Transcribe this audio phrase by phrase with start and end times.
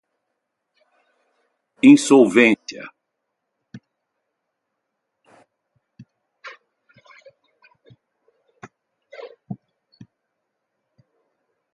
[1.85, 2.89] insolvência